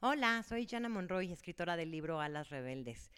Hola, 0.00 0.44
soy 0.44 0.64
Jana 0.64 0.88
Monroy, 0.88 1.32
escritora 1.32 1.76
del 1.76 1.90
libro 1.90 2.20
Alas 2.20 2.50
Rebeldes. 2.50 3.10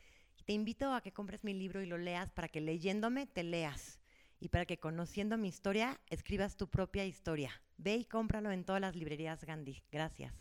Te 0.47 0.55
invito 0.55 0.95
a 0.95 1.03
que 1.03 1.13
compres 1.13 1.45
mi 1.45 1.53
libro 1.53 1.83
y 1.83 1.87
lo 1.87 1.99
leas 1.99 2.31
para 2.31 2.49
que 2.49 2.63
leyéndome 2.63 3.27
te 3.27 3.43
leas 3.43 4.01
y 4.41 4.49
para 4.49 4.65
que 4.65 4.79
conociendo 4.79 5.37
mi 5.37 5.49
historia 5.49 6.01
escribas 6.09 6.57
tu 6.57 6.71
propia 6.71 7.05
historia. 7.05 7.53
Ve 7.77 7.97
y 7.97 8.07
cómpralo 8.07 8.51
en 8.51 8.65
todas 8.65 8.81
las 8.81 8.97
librerías 8.97 9.45
Gandhi. 9.45 9.83
Gracias. 9.93 10.33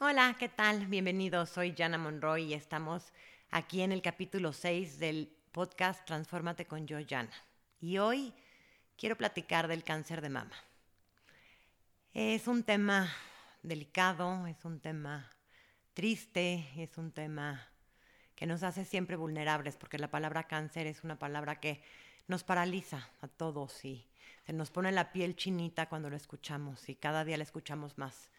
Hola, 0.00 0.34
¿qué 0.36 0.48
tal? 0.48 0.88
Bienvenidos, 0.88 1.50
soy 1.50 1.72
Jana 1.78 1.96
Monroy 1.96 2.42
y 2.42 2.54
estamos 2.54 3.12
aquí 3.52 3.80
en 3.82 3.92
el 3.92 4.02
capítulo 4.02 4.52
6 4.52 4.98
del 4.98 5.32
podcast 5.52 6.04
Transfórmate 6.04 6.66
con 6.66 6.88
yo, 6.88 6.98
Jana. 7.08 7.30
Y 7.80 7.98
hoy 7.98 8.34
quiero 8.98 9.16
platicar 9.16 9.68
del 9.68 9.84
cáncer 9.84 10.22
de 10.22 10.30
mama. 10.30 10.56
Es 12.12 12.48
un 12.48 12.64
tema 12.64 13.14
delicado, 13.62 14.48
es 14.48 14.64
un 14.64 14.80
tema 14.80 15.30
triste, 15.94 16.68
es 16.76 16.98
un 16.98 17.12
tema 17.12 17.68
que 18.34 18.46
nos 18.46 18.64
hace 18.64 18.84
siempre 18.84 19.16
vulnerables, 19.16 19.76
porque 19.76 19.98
la 19.98 20.10
palabra 20.10 20.48
cáncer 20.48 20.88
es 20.88 21.04
una 21.04 21.18
palabra 21.18 21.60
que 21.60 21.80
nos 22.26 22.42
paraliza 22.42 23.10
a 23.20 23.28
todos 23.28 23.84
y 23.84 24.04
se 24.44 24.52
nos 24.52 24.70
pone 24.70 24.90
la 24.90 25.12
piel 25.12 25.36
chinita 25.36 25.88
cuando 25.88 26.10
lo 26.10 26.16
escuchamos 26.16 26.88
y 26.88 26.96
cada 26.96 27.24
día 27.24 27.36
la 27.36 27.44
escuchamos 27.44 27.96
más. 27.96 28.30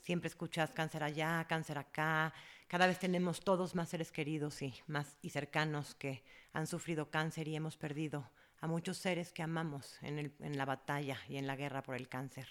Siempre 0.00 0.28
escuchas 0.28 0.72
cáncer 0.72 1.04
allá, 1.04 1.46
cáncer 1.48 1.78
acá, 1.78 2.32
cada 2.66 2.86
vez 2.86 2.98
tenemos 2.98 3.40
todos 3.40 3.74
más 3.74 3.90
seres 3.90 4.10
queridos 4.10 4.62
y 4.62 4.74
más 4.86 5.18
y 5.20 5.30
cercanos 5.30 5.94
que 5.94 6.24
han 6.54 6.66
sufrido 6.66 7.10
cáncer 7.10 7.46
y 7.46 7.54
hemos 7.54 7.76
perdido 7.76 8.30
a 8.60 8.66
muchos 8.66 8.96
seres 8.96 9.32
que 9.32 9.42
amamos 9.42 9.98
en, 10.02 10.34
en 10.40 10.56
la 10.56 10.64
batalla 10.64 11.18
y 11.28 11.36
en 11.36 11.46
la 11.46 11.56
guerra 11.56 11.82
por 11.82 11.94
el 11.94 12.08
cáncer. 12.08 12.48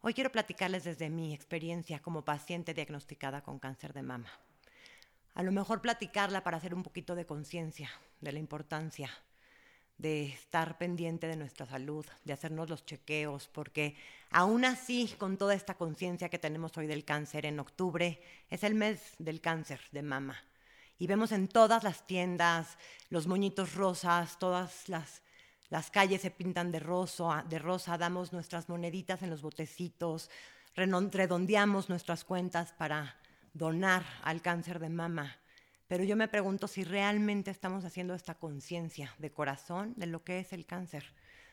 Hoy 0.00 0.14
quiero 0.14 0.30
platicarles 0.30 0.84
desde 0.84 1.10
mi 1.10 1.34
experiencia 1.34 1.98
como 2.00 2.24
paciente 2.24 2.72
diagnosticada 2.72 3.42
con 3.42 3.58
cáncer 3.58 3.92
de 3.92 4.02
mama. 4.02 4.30
A 5.34 5.42
lo 5.42 5.50
mejor 5.50 5.82
platicarla 5.82 6.44
para 6.44 6.56
hacer 6.56 6.72
un 6.72 6.84
poquito 6.84 7.16
de 7.16 7.26
conciencia 7.26 7.90
de 8.20 8.30
la 8.30 8.38
importancia 8.38 9.10
de 9.96 10.26
estar 10.26 10.78
pendiente 10.78 11.26
de 11.26 11.34
nuestra 11.34 11.66
salud, 11.66 12.06
de 12.24 12.32
hacernos 12.32 12.70
los 12.70 12.86
chequeos, 12.86 13.48
porque 13.48 13.96
aún 14.30 14.64
así, 14.64 15.12
con 15.18 15.36
toda 15.36 15.54
esta 15.54 15.74
conciencia 15.74 16.28
que 16.28 16.38
tenemos 16.38 16.78
hoy 16.78 16.86
del 16.86 17.04
cáncer, 17.04 17.44
en 17.44 17.58
octubre 17.58 18.22
es 18.50 18.62
el 18.62 18.76
mes 18.76 19.16
del 19.18 19.40
cáncer 19.40 19.80
de 19.90 20.02
mama. 20.02 20.36
Y 21.00 21.08
vemos 21.08 21.32
en 21.32 21.48
todas 21.48 21.82
las 21.82 22.06
tiendas 22.06 22.78
los 23.10 23.26
moñitos 23.26 23.74
rosas, 23.74 24.38
todas 24.38 24.88
las 24.88 25.22
las 25.70 25.90
calles 25.90 26.22
se 26.22 26.30
pintan 26.30 26.72
de, 26.72 26.80
rosa, 26.80 27.44
de 27.48 27.58
rosa, 27.58 27.98
damos 27.98 28.32
nuestras 28.32 28.68
moneditas 28.68 29.22
en 29.22 29.30
los 29.30 29.42
botecitos, 29.42 30.30
redondeamos 30.74 31.88
nuestras 31.88 32.24
cuentas 32.24 32.72
para 32.72 33.16
donar 33.52 34.04
al 34.22 34.40
cáncer 34.40 34.78
de 34.78 34.88
mama. 34.88 35.36
Pero 35.86 36.04
yo 36.04 36.16
me 36.16 36.28
pregunto 36.28 36.68
si 36.68 36.84
realmente 36.84 37.50
estamos 37.50 37.84
haciendo 37.84 38.14
esta 38.14 38.34
conciencia 38.34 39.14
de 39.18 39.30
corazón 39.30 39.94
de 39.96 40.06
lo 40.06 40.22
que 40.22 40.38
es 40.38 40.52
el 40.52 40.66
cáncer. 40.66 41.04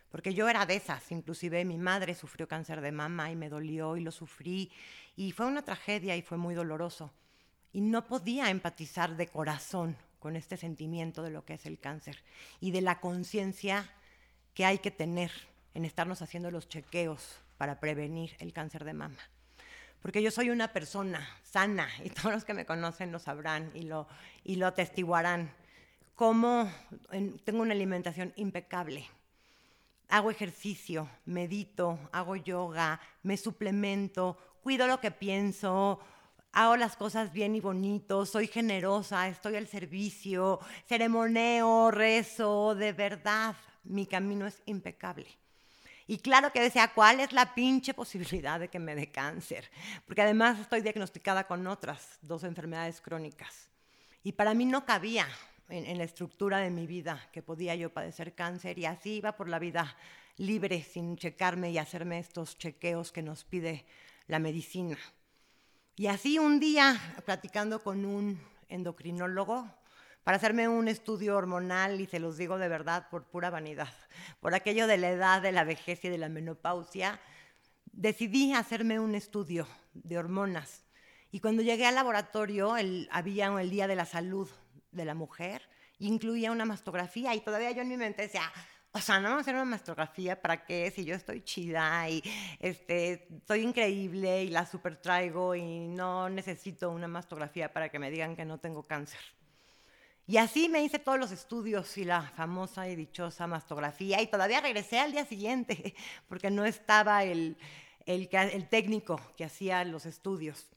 Porque 0.10 0.34
yo 0.34 0.48
era 0.48 0.66
de 0.66 0.76
esas, 0.76 1.12
inclusive 1.12 1.66
mi 1.66 1.78
madre 1.78 2.16
sufrió 2.16 2.48
cáncer 2.48 2.80
de 2.80 2.92
mama 2.92 3.32
y 3.32 3.36
me 3.36 3.50
dolió 3.50 3.98
y 3.98 4.02
lo 4.02 4.12
sufrí 4.12 4.72
y 5.16 5.34
fue 5.34 5.46
una 5.46 5.64
tragedia 5.64 6.16
y 6.16 6.22
fue 6.22 6.38
muy 6.38 6.54
doloroso. 6.56 7.12
Y 7.74 7.82
no 7.82 8.06
podía 8.06 8.50
empatizar 8.50 9.18
de 9.18 9.28
corazón 9.28 9.98
con 10.20 10.38
este 10.38 10.56
sentimiento 10.56 11.22
de 11.22 11.32
lo 11.32 11.44
que 11.44 11.56
es 11.56 11.66
el 11.66 11.80
cáncer 11.80 12.24
y 12.62 12.72
de 12.72 12.82
la 12.82 13.02
conciencia 13.02 13.90
que 14.56 14.66
hay 14.66 14.80
que 14.80 14.90
tener 14.90 15.32
en 15.76 15.86
estarnos 15.86 16.22
haciendo 16.22 16.50
los 16.50 16.68
chequeos 16.68 17.38
para 17.58 17.80
prevenir 17.80 18.36
el 18.40 18.54
cáncer 18.54 18.86
de 18.86 18.94
mama. 18.94 19.20
Porque 20.02 20.24
yo 20.24 20.32
soy 20.32 20.50
una 20.50 20.70
persona 20.70 21.28
sana 21.44 21.88
y 22.04 22.10
todos 22.10 22.32
los 22.34 22.46
que 22.46 22.56
me 22.56 22.66
conocen 22.66 23.12
lo 23.12 23.20
sabrán 23.20 23.70
y 23.76 23.84
lo, 23.84 24.08
y 24.44 24.56
lo 24.56 24.66
atestiguarán. 24.66 25.52
Como 26.16 26.72
tengo 27.44 27.62
una 27.62 27.74
alimentación 27.74 28.34
impecable. 28.38 29.06
Hago 30.08 30.32
ejercicio, 30.32 31.10
medito, 31.26 32.00
hago 32.14 32.38
yoga, 32.38 33.02
me 33.24 33.36
suplemento, 33.36 34.38
cuido 34.62 34.88
lo 34.88 35.02
que 35.02 35.12
pienso, 35.12 36.00
hago 36.54 36.78
las 36.78 36.96
cosas 36.96 37.34
bien 37.34 37.56
y 37.56 37.60
bonito, 37.60 38.26
soy 38.26 38.48
generosa, 38.48 39.28
estoy 39.28 39.56
al 39.56 39.68
servicio, 39.68 40.60
ceremoneo, 40.88 41.90
rezo, 41.92 42.76
de 42.76 42.94
verdad 42.94 43.56
mi 43.86 44.06
camino 44.06 44.46
es 44.46 44.62
impecable. 44.66 45.28
Y 46.08 46.20
claro 46.20 46.52
que 46.52 46.62
decía, 46.62 46.92
¿cuál 46.94 47.20
es 47.20 47.32
la 47.32 47.56
pinche 47.56 47.94
posibilidad 47.94 48.60
de 48.60 48.68
que 48.68 48.78
me 48.78 48.94
dé 48.94 49.12
cáncer? 49.12 49.70
Porque 50.06 50.22
además 50.22 50.60
estoy 50.60 50.82
diagnosticada 50.82 51.48
con 51.48 51.66
otras 51.66 52.20
dos 52.22 52.44
enfermedades 52.44 53.02
crónicas. 53.02 53.70
Y 54.24 54.34
para 54.34 54.54
mí 54.54 54.66
no 54.66 54.86
cabía 54.86 55.28
en, 55.70 55.98
la 55.98 56.04
estructura 56.04 56.60
de 56.60 56.70
mi 56.70 56.86
vida 56.86 57.28
que 57.32 57.42
podía 57.42 57.76
yo 57.76 57.92
padecer 57.92 58.36
cáncer 58.36 58.78
y 58.78 58.86
así 58.86 59.16
iba 59.16 59.36
por 59.36 59.50
la 59.50 59.58
vida 59.58 59.96
libre 60.38 60.84
sin 60.84 61.18
checarme 61.18 61.72
y 61.72 61.78
hacerme 61.80 62.20
estos 62.20 62.58
chequeos 62.58 63.12
que 63.12 63.24
nos 63.24 63.44
pide 63.44 63.86
la 64.28 64.38
medicina. 64.38 64.98
Y 65.96 66.08
así 66.08 66.38
un 66.38 66.60
día, 66.60 67.00
platicando 67.26 67.82
con 67.82 68.06
un 68.06 68.40
endocrinólogo, 68.70 69.68
para 70.26 70.38
hacerme 70.38 70.68
un 70.68 70.88
estudio 70.88 71.38
hormonal, 71.38 72.02
y 72.02 72.08
se 72.08 72.20
los 72.20 72.36
digo 72.36 72.58
de 72.58 72.68
verdad 72.68 73.08
por 73.12 73.26
pura 73.26 73.52
vanidad, 73.52 73.94
por 74.40 74.56
aquello 74.56 74.88
de 74.88 74.98
la 74.98 75.12
edad, 75.12 75.40
de 75.40 75.52
la 75.52 75.64
vejez 75.64 76.04
y 76.04 76.10
de 76.10 76.18
la 76.18 76.30
menopausia, 76.30 77.20
decidí 77.92 78.52
hacerme 78.52 79.00
un 79.00 79.14
estudio 79.14 79.68
de 79.94 80.18
hormonas. 80.18 80.84
Y 81.30 81.42
cuando 81.42 81.62
llegué 81.62 81.86
al 81.86 81.94
laboratorio, 81.94 82.76
el, 82.76 83.08
había 83.12 83.46
el 83.62 83.70
Día 83.70 83.86
de 83.86 83.96
la 83.96 84.06
Salud 84.06 84.50
de 84.92 85.06
la 85.06 85.14
Mujer, 85.14 85.62
incluía 86.00 86.52
una 86.52 86.66
mastografía, 86.66 87.36
y 87.36 87.42
todavía 87.42 87.70
yo 87.70 87.84
en 87.84 87.90
mi 87.90 87.98
mente 87.98 88.24
decía, 88.24 88.52
o 88.94 89.00
sea, 89.00 89.20
no 89.20 89.26
vamos 89.26 89.40
a 89.40 89.42
hacer 89.42 89.54
una 89.54 89.66
mastografía 89.66 90.42
para 90.42 90.66
qué 90.66 90.90
si 90.90 91.06
yo 91.06 91.14
estoy 91.14 91.44
chida 91.44 92.10
y 92.10 92.24
este, 92.60 93.28
increíble 93.62 94.46
y 94.46 94.50
la 94.50 94.66
super 94.66 95.00
traigo 95.00 95.54
y 95.54 95.88
no 95.88 96.30
necesito 96.30 96.90
una 96.90 97.08
mastografía 97.08 97.72
para 97.72 97.90
que 97.90 98.00
me 98.00 98.10
digan 98.10 98.36
que 98.36 98.46
no 98.46 98.58
tengo 98.58 98.82
cáncer. 98.82 99.20
Y 100.28 100.38
así 100.38 100.70
me 100.70 100.84
hice 100.84 100.98
todos 100.98 101.20
los 101.20 101.32
estudios 101.32 101.98
y 101.98 102.04
la 102.04 102.24
famosa 102.24 102.90
y 102.90 102.96
dichosa 102.96 103.46
mastografía 103.46 104.22
y 104.22 104.28
todavía 104.28 104.60
regresé 104.60 105.00
al 105.00 105.12
día 105.12 105.26
siguiente 105.26 105.94
porque 106.28 106.50
no 106.50 106.66
estaba 106.66 107.24
el, 107.24 107.58
el, 108.06 108.28
el 108.32 108.68
técnico 108.68 109.22
que 109.38 109.46
hacía 109.46 109.84
los 109.84 110.06
estudios. 110.06 110.68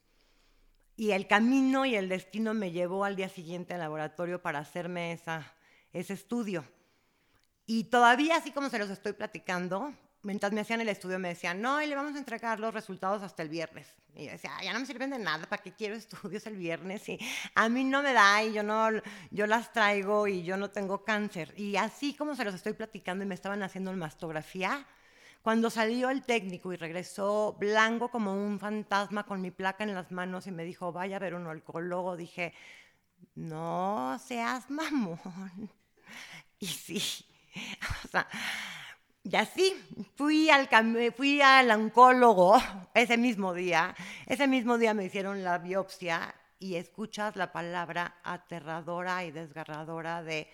Y 0.95 1.11
el 1.11 1.27
camino 1.27 1.85
y 1.85 1.95
el 1.95 2.09
destino 2.09 2.53
me 2.53 2.71
llevó 2.71 3.05
al 3.05 3.15
día 3.15 3.29
siguiente 3.29 3.73
al 3.73 3.79
laboratorio 3.79 4.41
para 4.41 4.59
hacerme 4.59 5.13
esa, 5.13 5.53
ese 5.93 6.13
estudio. 6.13 6.65
Y 7.65 7.85
todavía, 7.85 8.35
así 8.35 8.51
como 8.51 8.69
se 8.69 8.79
los 8.79 8.89
estoy 8.89 9.13
platicando, 9.13 9.93
mientras 10.23 10.51
me 10.51 10.61
hacían 10.61 10.81
el 10.81 10.89
estudio 10.89 11.19
me 11.19 11.29
decían, 11.29 11.61
no, 11.61 11.81
y 11.81 11.87
le 11.87 11.95
vamos 11.95 12.15
a 12.15 12.17
entregar 12.17 12.59
los 12.59 12.73
resultados 12.73 13.23
hasta 13.23 13.43
el 13.43 13.49
viernes. 13.49 13.93
Y 14.15 14.25
yo 14.25 14.31
decía, 14.31 14.51
ya 14.61 14.73
no 14.73 14.79
me 14.79 14.85
sirven 14.85 15.11
de 15.11 15.19
nada, 15.19 15.47
¿para 15.47 15.61
qué 15.61 15.73
quiero 15.73 15.95
estudios 15.95 16.45
el 16.47 16.57
viernes? 16.57 17.07
Y 17.09 17.19
a 17.55 17.69
mí 17.69 17.83
no 17.83 18.01
me 18.01 18.13
da 18.13 18.43
y 18.43 18.53
yo, 18.53 18.63
no, 18.63 18.89
yo 19.31 19.47
las 19.47 19.71
traigo 19.71 20.27
y 20.27 20.43
yo 20.43 20.57
no 20.57 20.71
tengo 20.71 21.03
cáncer. 21.03 21.53
Y 21.57 21.75
así 21.75 22.15
como 22.15 22.35
se 22.35 22.43
los 22.43 22.53
estoy 22.55 22.73
platicando 22.73 23.23
y 23.23 23.27
me 23.27 23.35
estaban 23.35 23.63
haciendo 23.63 23.93
mastografía, 23.93 24.85
cuando 25.41 25.69
salió 25.69 26.09
el 26.09 26.23
técnico 26.23 26.73
y 26.73 26.75
regresó 26.75 27.55
blanco 27.59 28.09
como 28.09 28.33
un 28.33 28.59
fantasma 28.59 29.25
con 29.25 29.41
mi 29.41 29.51
placa 29.51 29.83
en 29.83 29.95
las 29.95 30.11
manos 30.11 30.47
y 30.47 30.51
me 30.51 30.65
dijo, 30.65 30.91
vaya 30.91 31.15
a 31.15 31.19
ver 31.19 31.33
un 31.33 31.47
oncólogo, 31.47 32.17
dije, 32.17 32.53
no 33.35 34.19
seas 34.19 34.69
mamón. 34.69 35.71
Y 36.61 36.67
sí, 36.67 37.01
o 38.03 38.07
sea, 38.09 38.27
y 39.23 39.35
así 39.35 39.73
fui 40.15 40.49
al, 40.49 40.69
fui 41.15 41.41
al 41.41 41.69
oncólogo 41.71 42.57
ese 42.93 43.17
mismo 43.17 43.53
día. 43.53 43.95
Ese 44.25 44.47
mismo 44.47 44.77
día 44.77 44.93
me 44.93 45.05
hicieron 45.05 45.43
la 45.43 45.57
biopsia 45.57 46.33
y 46.57 46.75
escuchas 46.75 47.35
la 47.35 47.51
palabra 47.51 48.19
aterradora 48.23 49.23
y 49.25 49.31
desgarradora 49.31 50.23
de 50.23 50.49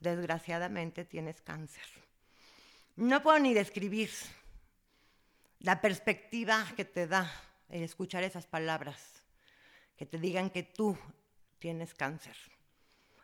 desgraciadamente 0.00 1.04
tienes 1.04 1.40
cáncer. 1.40 1.84
No 2.96 3.22
puedo 3.22 3.38
ni 3.38 3.54
describir 3.54 4.10
la 5.60 5.80
perspectiva 5.80 6.64
que 6.76 6.84
te 6.84 7.06
da 7.06 7.30
el 7.68 7.82
escuchar 7.82 8.22
esas 8.22 8.46
palabras, 8.46 9.24
que 9.96 10.06
te 10.06 10.18
digan 10.18 10.50
que 10.50 10.62
tú 10.62 10.96
tienes 11.58 11.94
cáncer. 11.94 12.36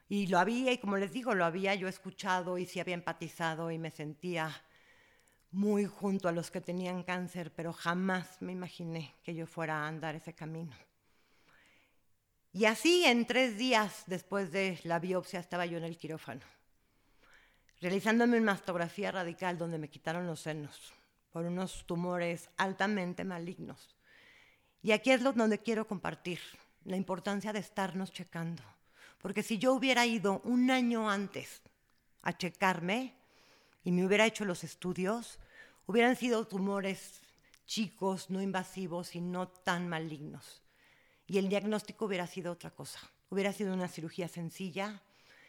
Y 0.09 0.27
lo 0.27 0.39
había, 0.39 0.73
y 0.73 0.79
como 0.79 0.97
les 0.97 1.13
digo, 1.13 1.35
lo 1.35 1.45
había 1.45 1.75
yo 1.75 1.87
escuchado 1.87 2.59
y 2.59 2.67
sí 2.67 2.81
había 2.81 2.95
empatizado 2.95 3.71
y 3.71 3.79
me 3.79 3.91
sentía 3.91 4.51
muy 5.53 5.87
junto 5.87 6.29
a 6.29 6.33
los 6.33 6.51
que 6.51 6.61
tenían 6.61 7.03
cáncer, 7.03 7.53
pero 7.53 7.73
jamás 7.73 8.41
me 8.41 8.53
imaginé 8.53 9.15
que 9.23 9.35
yo 9.35 9.47
fuera 9.47 9.79
a 9.79 9.89
andar 9.89 10.15
ese 10.15 10.35
camino. 10.35 10.77
Y 12.53 12.65
así 12.65 13.05
en 13.05 13.27
tres 13.27 13.57
días 13.57 14.05
después 14.07 14.51
de 14.53 14.81
la 14.85 14.99
biopsia 14.99 15.41
estaba 15.41 15.67
yo 15.67 15.79
en 15.79 15.85
el 15.85 15.97
quirófano, 15.97 16.43
realizándome 17.81 18.39
una 18.39 18.53
mastografía 18.53 19.13
radical 19.13 19.57
donde 19.57 19.79
me 19.79 19.89
quitaron 19.89 20.27
los 20.27 20.41
senos 20.41 20.93
por 21.31 21.45
unos 21.45 21.87
tumores 21.87 22.51
altamente 22.57 23.25
malignos. 23.25 23.97
Y 24.83 24.93
aquí 24.93 25.11
es 25.11 25.23
donde 25.23 25.59
quiero 25.59 25.87
compartir 25.87 26.41
la 26.85 26.97
importancia 26.97 27.53
de 27.53 27.61
estarnos 27.61 28.13
checando. 28.13 28.63
Porque 29.19 29.43
si 29.43 29.59
yo 29.59 29.75
hubiera 29.75 30.07
ido 30.07 30.41
un 30.45 30.71
año 30.71 31.11
antes 31.11 31.63
a 32.23 32.37
checarme 32.37 33.15
y 33.85 33.93
me 33.93 34.05
hubiera 34.05 34.27
hecho 34.27 34.45
los 34.45 34.65
estudios, 34.65 35.39
hubieran 35.87 36.17
sido 36.17 36.47
tumores 36.47 37.21
chicos, 37.67 38.31
no 38.31 38.43
invasivos 38.43 39.15
y 39.15 39.21
no 39.21 39.49
tan 39.49 39.89
malignos. 39.89 40.63
Y 41.27 41.39
el 41.39 41.49
diagnóstico 41.49 42.07
hubiera 42.07 42.27
sido 42.27 42.53
otra 42.53 42.71
cosa. 42.71 42.99
Hubiera 43.31 43.53
sido 43.53 43.73
una 43.73 43.87
cirugía 43.87 44.27
sencilla 44.27 45.01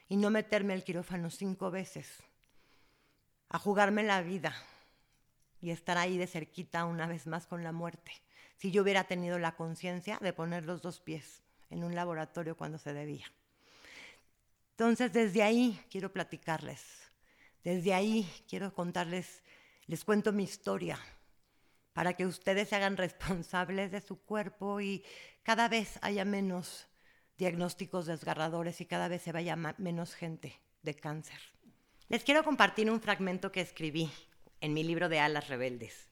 y 0.07 0.17
no 0.17 0.29
meterme 0.29 0.73
al 0.73 0.83
quirófano 0.83 1.29
cinco 1.29 1.71
veces, 1.71 2.07
a 3.49 3.57
jugarme 3.57 4.03
la 4.03 4.21
vida 4.21 4.53
y 5.61 5.71
estar 5.71 5.97
ahí 5.97 6.17
de 6.17 6.27
cerquita 6.27 6.85
una 6.85 7.07
vez 7.07 7.27
más 7.27 7.47
con 7.47 7.63
la 7.63 7.71
muerte, 7.71 8.11
si 8.57 8.71
yo 8.71 8.81
hubiera 8.83 9.05
tenido 9.05 9.39
la 9.39 9.55
conciencia 9.55 10.19
de 10.21 10.33
poner 10.33 10.65
los 10.65 10.81
dos 10.81 10.99
pies 10.99 11.41
en 11.69 11.83
un 11.83 11.95
laboratorio 11.95 12.57
cuando 12.57 12.77
se 12.77 12.93
debía. 12.93 13.25
Entonces, 14.71 15.13
desde 15.13 15.43
ahí 15.43 15.79
quiero 15.89 16.11
platicarles, 16.11 16.83
desde 17.63 17.93
ahí 17.93 18.29
quiero 18.47 18.73
contarles, 18.73 19.43
les 19.87 20.03
cuento 20.03 20.31
mi 20.31 20.43
historia, 20.43 20.99
para 21.93 22.13
que 22.13 22.25
ustedes 22.25 22.69
se 22.69 22.75
hagan 22.75 22.97
responsables 23.05 23.91
de 23.91 24.01
su 24.01 24.21
cuerpo 24.21 24.81
y 24.81 25.03
cada 25.43 25.67
vez 25.67 25.99
haya 26.01 26.25
menos 26.25 26.87
diagnósticos 27.37 28.05
desgarradores 28.05 28.81
y 28.81 28.85
cada 28.85 29.07
vez 29.07 29.23
se 29.23 29.31
vaya 29.31 29.55
menos 29.55 30.13
gente 30.13 30.61
de 30.83 30.95
cáncer. 30.95 31.39
Les 32.07 32.23
quiero 32.23 32.43
compartir 32.43 32.91
un 32.91 33.01
fragmento 33.01 33.51
que 33.51 33.61
escribí 33.61 34.11
en 34.59 34.73
mi 34.73 34.83
libro 34.83 35.09
de 35.09 35.19
Alas 35.19 35.47
Rebeldes, 35.47 36.09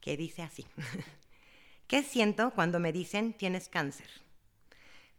que 0.00 0.16
dice 0.16 0.42
así. 0.42 0.66
¿Qué 1.86 2.02
siento 2.02 2.52
cuando 2.54 2.78
me 2.78 2.92
dicen 2.92 3.32
tienes 3.32 3.68
cáncer? 3.68 4.08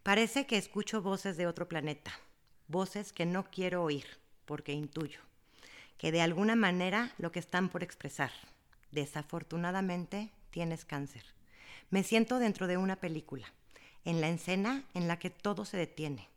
Parece 0.02 0.46
que 0.46 0.58
escucho 0.58 1.02
voces 1.02 1.36
de 1.36 1.46
otro 1.46 1.68
planeta, 1.68 2.12
voces 2.68 3.12
que 3.12 3.26
no 3.26 3.50
quiero 3.50 3.82
oír, 3.82 4.06
porque 4.44 4.72
intuyo, 4.72 5.20
que 5.98 6.12
de 6.12 6.20
alguna 6.20 6.56
manera 6.56 7.12
lo 7.18 7.32
que 7.32 7.38
están 7.38 7.68
por 7.68 7.82
expresar, 7.82 8.32
desafortunadamente 8.90 10.30
tienes 10.50 10.84
cáncer. 10.84 11.24
Me 11.90 12.02
siento 12.02 12.38
dentro 12.38 12.66
de 12.66 12.76
una 12.76 12.96
película, 12.96 13.52
en 14.04 14.20
la 14.20 14.28
escena 14.28 14.84
en 14.94 15.08
la 15.08 15.18
que 15.18 15.30
todo 15.30 15.64
se 15.64 15.76
detiene, 15.76 16.28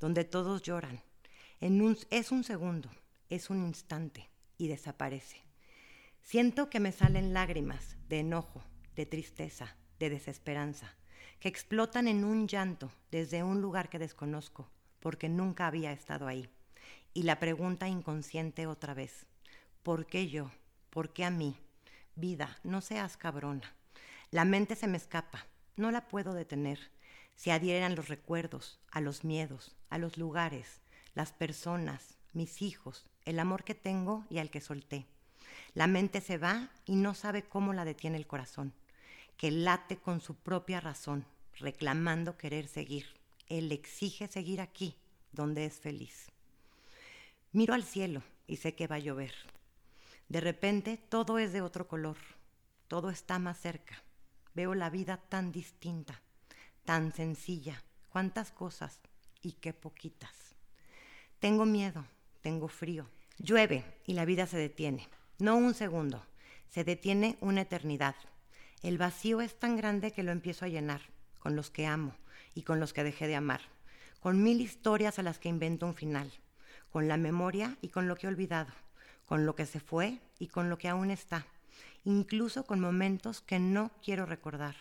donde 0.00 0.24
todos 0.24 0.62
lloran. 0.62 1.00
En 1.60 1.82
un, 1.82 1.98
es 2.10 2.32
un 2.32 2.44
segundo, 2.44 2.90
es 3.28 3.50
un 3.50 3.64
instante, 3.64 4.28
y 4.56 4.68
desaparece. 4.68 5.38
Siento 6.22 6.68
que 6.70 6.80
me 6.80 6.92
salen 6.92 7.32
lágrimas 7.32 7.96
de 8.08 8.20
enojo, 8.20 8.62
de 8.94 9.06
tristeza, 9.06 9.76
de 9.98 10.10
desesperanza, 10.10 10.94
que 11.40 11.48
explotan 11.48 12.08
en 12.08 12.24
un 12.24 12.46
llanto 12.46 12.92
desde 13.10 13.42
un 13.42 13.62
lugar 13.62 13.88
que 13.88 13.98
desconozco, 13.98 14.68
porque 15.00 15.28
nunca 15.28 15.66
había 15.66 15.92
estado 15.92 16.26
ahí. 16.26 16.48
Y 17.12 17.24
la 17.24 17.40
pregunta 17.40 17.88
inconsciente 17.88 18.68
otra 18.68 18.94
vez, 18.94 19.26
¿por 19.82 20.06
qué 20.06 20.28
yo? 20.28 20.52
¿Por 20.90 21.12
qué 21.12 21.24
a 21.24 21.30
mí? 21.30 21.56
Vida, 22.14 22.56
no 22.62 22.80
seas 22.80 23.16
cabrona. 23.16 23.74
La 24.30 24.44
mente 24.44 24.76
se 24.76 24.86
me 24.86 24.96
escapa, 24.96 25.46
no 25.76 25.90
la 25.90 26.06
puedo 26.06 26.34
detener. 26.34 26.78
Se 27.34 27.50
adhieren 27.50 27.96
los 27.96 28.08
recuerdos, 28.08 28.78
a 28.92 29.00
los 29.00 29.24
miedos, 29.24 29.74
a 29.88 29.98
los 29.98 30.18
lugares, 30.18 30.82
las 31.14 31.32
personas, 31.32 32.16
mis 32.32 32.62
hijos, 32.62 33.06
el 33.24 33.40
amor 33.40 33.64
que 33.64 33.74
tengo 33.74 34.24
y 34.30 34.38
al 34.38 34.50
que 34.50 34.60
solté. 34.60 35.06
La 35.74 35.88
mente 35.88 36.20
se 36.20 36.38
va 36.38 36.70
y 36.84 36.94
no 36.94 37.14
sabe 37.14 37.42
cómo 37.42 37.72
la 37.72 37.84
detiene 37.84 38.18
el 38.18 38.28
corazón, 38.28 38.72
que 39.36 39.50
late 39.50 39.96
con 39.96 40.20
su 40.20 40.36
propia 40.36 40.80
razón, 40.80 41.24
reclamando 41.58 42.36
querer 42.36 42.68
seguir. 42.68 43.06
Él 43.48 43.72
exige 43.72 44.28
seguir 44.28 44.60
aquí, 44.60 44.94
donde 45.32 45.64
es 45.64 45.80
feliz. 45.80 46.29
Miro 47.52 47.74
al 47.74 47.82
cielo 47.82 48.22
y 48.46 48.56
sé 48.58 48.76
que 48.76 48.86
va 48.86 48.96
a 48.96 49.00
llover. 49.00 49.34
De 50.28 50.40
repente 50.40 50.96
todo 50.96 51.38
es 51.38 51.52
de 51.52 51.62
otro 51.62 51.88
color, 51.88 52.16
todo 52.86 53.10
está 53.10 53.40
más 53.40 53.58
cerca. 53.58 54.04
Veo 54.54 54.74
la 54.74 54.88
vida 54.88 55.16
tan 55.16 55.50
distinta, 55.50 56.22
tan 56.84 57.12
sencilla, 57.12 57.82
cuántas 58.08 58.52
cosas 58.52 59.00
y 59.42 59.54
qué 59.54 59.72
poquitas. 59.72 60.54
Tengo 61.40 61.66
miedo, 61.66 62.06
tengo 62.40 62.68
frío. 62.68 63.08
Llueve 63.38 63.84
y 64.06 64.12
la 64.12 64.24
vida 64.24 64.46
se 64.46 64.56
detiene. 64.56 65.08
No 65.40 65.56
un 65.56 65.74
segundo, 65.74 66.24
se 66.68 66.84
detiene 66.84 67.36
una 67.40 67.62
eternidad. 67.62 68.14
El 68.82 68.96
vacío 68.96 69.40
es 69.40 69.58
tan 69.58 69.76
grande 69.76 70.12
que 70.12 70.22
lo 70.22 70.30
empiezo 70.30 70.66
a 70.66 70.68
llenar, 70.68 71.00
con 71.40 71.56
los 71.56 71.70
que 71.70 71.86
amo 71.86 72.14
y 72.54 72.62
con 72.62 72.78
los 72.78 72.92
que 72.92 73.02
dejé 73.02 73.26
de 73.26 73.34
amar, 73.34 73.62
con 74.20 74.40
mil 74.40 74.60
historias 74.60 75.18
a 75.18 75.24
las 75.24 75.40
que 75.40 75.48
invento 75.48 75.86
un 75.86 75.94
final, 75.94 76.32
con 76.90 77.08
la 77.08 77.16
memoria 77.16 77.76
y 77.80 77.88
con 77.88 78.08
lo 78.08 78.16
que 78.16 78.26
he 78.26 78.30
olvidado, 78.30 78.72
con 79.26 79.46
lo 79.46 79.54
que 79.54 79.66
se 79.66 79.80
fue 79.80 80.20
y 80.38 80.48
con 80.48 80.68
lo 80.68 80.78
que 80.78 80.88
aún 80.88 81.10
está, 81.10 81.46
incluso 82.04 82.64
con 82.64 82.80
momentos 82.80 83.40
que 83.40 83.58
no 83.58 83.90
quiero 84.02 84.26
recordar. 84.26 84.76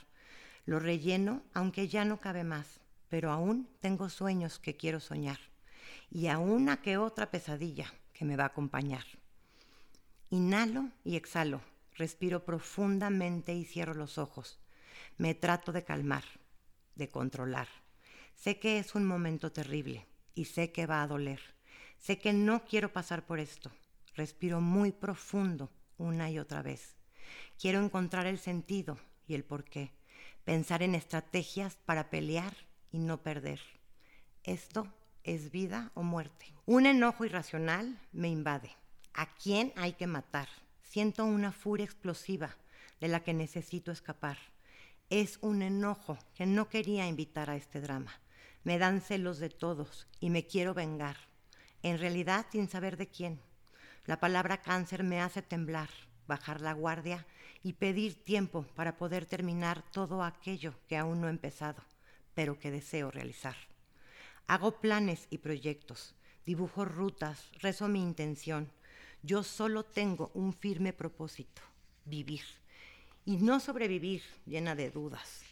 Lo 0.66 0.80
relleno 0.80 1.44
aunque 1.54 1.88
ya 1.88 2.06
no 2.06 2.20
cabe 2.20 2.44
más, 2.44 2.80
pero 3.10 3.32
aún 3.32 3.68
tengo 3.80 4.10
sueños 4.10 4.60
que 4.60 4.76
quiero 4.78 5.00
soñar 5.00 5.40
y 6.12 6.28
a 6.28 6.38
una 6.38 6.82
que 6.82 6.98
otra 6.98 7.32
pesadilla 7.32 7.94
que 8.14 8.26
me 8.26 8.36
va 8.36 8.44
a 8.44 8.48
acompañar. 8.48 9.06
Inhalo 10.30 10.90
y 11.04 11.16
exhalo, 11.16 11.62
respiro 11.96 12.46
profundamente 12.46 13.54
y 13.54 13.66
cierro 13.66 13.94
los 13.94 14.18
ojos. 14.18 14.60
Me 15.18 15.34
trato 15.34 15.72
de 15.72 15.84
calmar, 15.84 16.24
de 16.96 17.10
controlar. 17.10 17.68
Sé 18.36 18.60
que 18.60 18.80
es 18.80 18.96
un 18.96 19.06
momento 19.06 19.52
terrible 19.52 20.06
y 20.36 20.46
sé 20.46 20.72
que 20.72 20.86
va 20.86 21.02
a 21.02 21.08
doler. 21.08 21.59
Sé 22.00 22.18
que 22.18 22.34
no 22.34 22.66
quiero 22.66 22.92
pasar 22.92 23.26
por 23.26 23.40
esto. 23.40 23.72
Respiro 24.16 24.62
muy 24.62 24.92
profundo 24.92 25.70
una 25.98 26.32
y 26.32 26.40
otra 26.40 26.62
vez. 26.62 26.96
Quiero 27.60 27.84
encontrar 27.84 28.26
el 28.26 28.40
sentido 28.40 28.98
y 29.28 29.36
el 29.36 29.44
porqué. 29.44 29.92
Pensar 30.46 30.82
en 30.82 30.96
estrategias 30.96 31.76
para 31.86 32.10
pelear 32.10 32.56
y 32.92 33.00
no 33.00 33.22
perder. 33.22 33.60
Esto 34.44 34.88
es 35.24 35.52
vida 35.52 35.92
o 35.94 36.02
muerte. 36.02 36.48
Un 36.66 36.86
enojo 36.86 37.26
irracional 37.26 38.00
me 38.12 38.30
invade. 38.30 38.76
¿A 39.14 39.28
quién 39.36 39.74
hay 39.76 39.94
que 39.94 40.08
matar? 40.08 40.48
Siento 40.82 41.26
una 41.26 41.52
furia 41.52 41.86
explosiva 41.86 42.56
de 43.00 43.10
la 43.10 43.20
que 43.24 43.34
necesito 43.34 43.92
escapar. 43.92 44.38
Es 45.10 45.38
un 45.42 45.62
enojo 45.62 46.18
que 46.34 46.46
no 46.46 46.70
quería 46.70 47.08
invitar 47.08 47.50
a 47.50 47.56
este 47.56 47.82
drama. 47.82 48.14
Me 48.64 48.78
dan 48.78 49.02
celos 49.02 49.40
de 49.40 49.50
todos 49.50 50.08
y 50.20 50.30
me 50.30 50.48
quiero 50.48 50.74
vengar. 50.74 51.29
En 51.82 51.98
realidad 51.98 52.46
sin 52.52 52.70
saber 52.70 52.98
de 52.98 53.08
quién. 53.08 53.40
La 54.06 54.20
palabra 54.20 54.62
cáncer 54.62 55.04
me 55.04 55.22
hace 55.22 55.42
temblar, 55.42 55.90
bajar 56.28 56.62
la 56.62 56.74
guardia 56.74 57.26
y 57.64 57.74
pedir 57.74 58.24
tiempo 58.24 58.64
para 58.76 58.98
poder 58.98 59.26
terminar 59.26 59.84
todo 59.92 60.24
aquello 60.24 60.74
que 60.88 60.98
aún 60.98 61.22
no 61.22 61.28
he 61.28 61.32
empezado, 61.32 61.82
pero 62.34 62.60
que 62.60 62.72
deseo 62.72 63.12
realizar. 63.12 63.56
Hago 64.48 64.80
planes 64.82 65.28
y 65.30 65.38
proyectos, 65.38 66.16
dibujo 66.46 66.84
rutas, 66.84 67.50
rezo 67.62 67.88
mi 67.88 68.02
intención. 68.02 68.72
Yo 69.22 69.44
solo 69.44 69.84
tengo 69.84 70.32
un 70.34 70.54
firme 70.54 70.92
propósito, 70.92 71.62
vivir. 72.06 72.42
Y 73.26 73.38
no 73.38 73.60
sobrevivir 73.60 74.24
llena 74.46 74.76
de 74.76 74.90
dudas. 74.90 75.44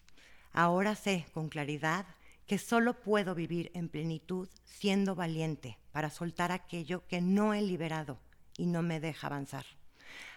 Ahora 0.51 0.95
sé 0.95 1.25
con 1.33 1.49
claridad 1.49 2.05
que 2.47 2.57
solo 2.57 2.93
puedo 3.01 3.35
vivir 3.35 3.69
en 3.73 3.89
plenitud 3.89 4.49
siendo 4.65 5.15
valiente 5.15 5.77
para 5.97 6.11
soltar 6.11 6.51
aquello 6.51 7.07
que 7.07 7.21
no 7.21 7.55
he 7.55 7.61
liberado 7.63 8.19
y 8.55 8.67
no 8.67 8.83
me 8.83 8.99
deja 8.99 9.25
avanzar. 9.25 9.65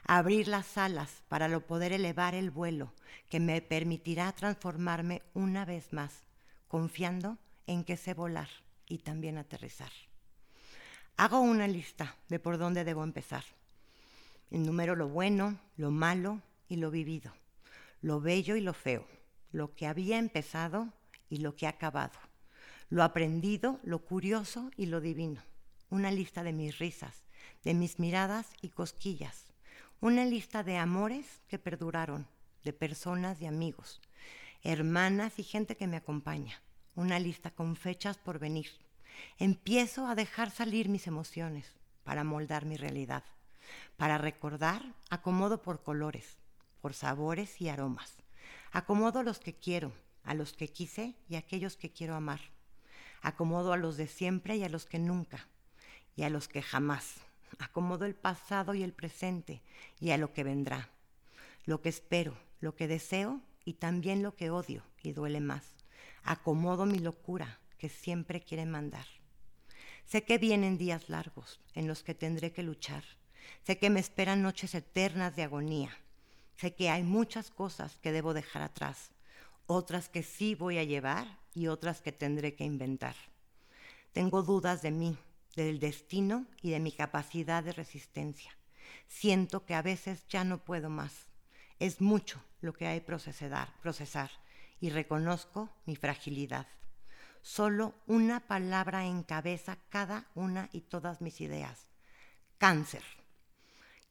Abrir 0.04 0.48
las 0.48 0.78
alas 0.78 1.22
para 1.28 1.48
lo 1.48 1.66
poder 1.66 1.92
elevar 1.92 2.34
el 2.34 2.50
vuelo 2.50 2.94
que 3.28 3.40
me 3.40 3.60
permitirá 3.60 4.32
transformarme 4.32 5.20
una 5.34 5.66
vez 5.66 5.92
más, 5.92 6.22
confiando 6.66 7.36
en 7.66 7.84
que 7.84 7.98
sé 7.98 8.14
volar 8.14 8.48
y 8.86 9.00
también 9.00 9.36
aterrizar. 9.36 9.92
Hago 11.18 11.42
una 11.42 11.68
lista 11.68 12.16
de 12.30 12.38
por 12.38 12.56
dónde 12.56 12.82
debo 12.82 13.04
empezar. 13.04 13.44
Enumero 14.50 14.96
lo 14.96 15.10
bueno, 15.10 15.60
lo 15.76 15.90
malo 15.90 16.40
y 16.70 16.76
lo 16.76 16.90
vivido, 16.90 17.34
lo 18.00 18.22
bello 18.22 18.56
y 18.56 18.62
lo 18.62 18.72
feo, 18.72 19.06
lo 19.52 19.74
que 19.74 19.86
había 19.86 20.16
empezado 20.16 20.90
y 21.28 21.40
lo 21.40 21.54
que 21.54 21.66
ha 21.66 21.70
acabado, 21.76 22.18
lo 22.90 23.02
aprendido, 23.02 23.80
lo 23.82 24.00
curioso 24.00 24.70
y 24.76 24.86
lo 24.86 25.00
divino. 25.00 25.42
Una 25.88 26.10
lista 26.10 26.42
de 26.42 26.52
mis 26.52 26.78
risas, 26.78 27.24
de 27.64 27.74
mis 27.74 27.98
miradas 27.98 28.48
y 28.60 28.68
cosquillas. 28.68 29.46
Una 30.00 30.24
lista 30.24 30.62
de 30.62 30.76
amores 30.76 31.40
que 31.48 31.58
perduraron, 31.58 32.26
de 32.64 32.72
personas 32.72 33.40
y 33.40 33.46
amigos, 33.46 34.00
hermanas 34.62 35.38
y 35.38 35.42
gente 35.42 35.76
que 35.76 35.86
me 35.86 35.96
acompaña 35.96 36.60
una 36.94 37.18
lista 37.18 37.50
con 37.50 37.76
fechas 37.76 38.18
por 38.18 38.38
venir. 38.38 38.70
Empiezo 39.38 40.06
a 40.06 40.14
dejar 40.14 40.50
salir 40.50 40.88
mis 40.88 41.06
emociones 41.06 41.72
para 42.04 42.24
moldar 42.24 42.64
mi 42.64 42.76
realidad. 42.76 43.24
Para 43.96 44.18
recordar, 44.18 44.82
acomodo 45.08 45.62
por 45.62 45.82
colores, 45.82 46.38
por 46.80 46.94
sabores 46.94 47.60
y 47.60 47.68
aromas. 47.68 48.16
Acomodo 48.72 49.22
los 49.22 49.38
que 49.38 49.54
quiero, 49.54 49.92
a 50.24 50.34
los 50.34 50.52
que 50.52 50.68
quise 50.68 51.14
y 51.28 51.36
a 51.36 51.38
aquellos 51.38 51.76
que 51.76 51.90
quiero 51.90 52.14
amar. 52.14 52.40
Acomodo 53.22 53.72
a 53.72 53.76
los 53.76 53.96
de 53.96 54.06
siempre 54.06 54.56
y 54.56 54.64
a 54.64 54.68
los 54.68 54.86
que 54.86 54.98
nunca, 54.98 55.48
y 56.16 56.22
a 56.22 56.30
los 56.30 56.48
que 56.48 56.62
jamás. 56.62 57.16
Acomodo 57.58 58.04
el 58.04 58.14
pasado 58.14 58.74
y 58.74 58.82
el 58.82 58.92
presente 58.92 59.60
y 59.98 60.10
a 60.10 60.18
lo 60.18 60.32
que 60.32 60.44
vendrá. 60.44 60.88
Lo 61.64 61.82
que 61.82 61.88
espero, 61.88 62.36
lo 62.60 62.74
que 62.74 62.88
deseo 62.88 63.40
y 63.64 63.74
también 63.74 64.22
lo 64.22 64.34
que 64.34 64.50
odio 64.50 64.82
y 65.02 65.12
duele 65.12 65.40
más. 65.40 65.74
Acomodo 66.22 66.86
mi 66.86 66.98
locura 66.98 67.58
que 67.78 67.88
siempre 67.88 68.40
quiere 68.40 68.66
mandar. 68.66 69.06
Sé 70.06 70.24
que 70.24 70.38
vienen 70.38 70.78
días 70.78 71.08
largos 71.08 71.60
en 71.74 71.86
los 71.86 72.02
que 72.02 72.14
tendré 72.14 72.52
que 72.52 72.62
luchar. 72.62 73.04
Sé 73.62 73.78
que 73.78 73.90
me 73.90 74.00
esperan 74.00 74.42
noches 74.42 74.74
eternas 74.74 75.36
de 75.36 75.42
agonía. 75.42 75.90
Sé 76.56 76.74
que 76.74 76.90
hay 76.90 77.02
muchas 77.02 77.50
cosas 77.50 77.98
que 78.00 78.12
debo 78.12 78.34
dejar 78.34 78.62
atrás, 78.62 79.12
otras 79.72 80.08
que 80.08 80.24
sí 80.24 80.56
voy 80.56 80.78
a 80.78 80.84
llevar 80.84 81.38
y 81.54 81.68
otras 81.68 82.00
que 82.00 82.10
tendré 82.10 82.56
que 82.56 82.64
inventar. 82.64 83.14
Tengo 84.12 84.42
dudas 84.42 84.82
de 84.82 84.90
mí, 84.90 85.16
del 85.54 85.78
destino 85.78 86.46
y 86.60 86.70
de 86.70 86.80
mi 86.80 86.90
capacidad 86.90 87.62
de 87.62 87.72
resistencia. 87.72 88.50
Siento 89.06 89.64
que 89.64 89.74
a 89.74 89.82
veces 89.82 90.26
ya 90.28 90.42
no 90.42 90.58
puedo 90.58 90.90
más. 90.90 91.28
Es 91.78 92.00
mucho 92.00 92.42
lo 92.60 92.72
que 92.72 92.88
hay 92.88 93.00
procesar, 93.00 93.72
procesar 93.80 94.32
y 94.80 94.90
reconozco 94.90 95.70
mi 95.86 95.94
fragilidad. 95.94 96.66
Solo 97.40 97.94
una 98.08 98.40
palabra 98.40 99.06
encabeza 99.06 99.78
cada 99.88 100.26
una 100.34 100.68
y 100.72 100.80
todas 100.80 101.20
mis 101.20 101.40
ideas. 101.40 101.86
Cáncer. 102.58 103.04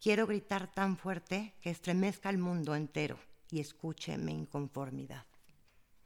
Quiero 0.01 0.25
gritar 0.25 0.71
tan 0.71 0.95
fuerte 0.95 1.53
que 1.61 1.69
estremezca 1.69 2.29
el 2.29 2.37
mundo 2.37 2.75
entero 2.75 3.19
y 3.51 3.59
escuche 3.59 4.17
mi 4.17 4.31
inconformidad. 4.31 5.25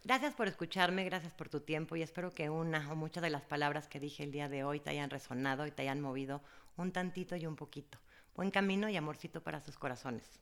Gracias 0.06 0.34
por 0.34 0.50
escucharme, 0.50 1.06
gracias 1.06 1.34
por 1.34 1.48
tu 1.48 1.62
tiempo 1.62 1.96
y 1.96 2.02
espero 2.02 2.30
que 2.30 2.50
una 2.50 2.92
o 2.92 2.96
muchas 2.96 3.24
de 3.24 3.30
las 3.30 3.46
palabras 3.46 3.88
que 3.88 4.02
dije 4.02 4.24
el 4.24 4.34
día 4.34 4.50
de 4.50 4.66
hoy 4.66 4.82
te 4.82 4.90
hayan 4.90 5.10
resonado 5.10 5.66
y 5.66 5.72
te 5.72 5.84
hayan 5.84 6.02
movido 6.02 6.42
un 6.76 6.92
tantito 6.92 7.38
y 7.38 7.46
un 7.46 7.56
poquito. 7.56 7.98
Buen 8.36 8.52
camino 8.52 8.90
y 8.90 8.98
amorcito 8.98 9.42
para 9.42 9.62
sus 9.62 9.78
corazones. 9.78 10.42